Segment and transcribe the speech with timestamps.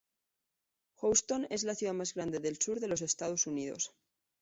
[0.95, 3.93] Houston es la ciudad más grande del sur de los Estados Unidos.